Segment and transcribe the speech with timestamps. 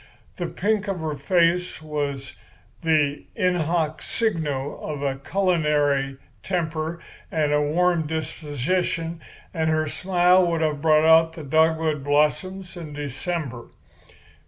[0.37, 2.33] The pink of her face was
[2.81, 6.99] the in hoc signo of a culinary temper
[7.31, 9.21] and a warm disposition,
[9.53, 13.67] and her smile would have brought out the dogwood blossoms in December.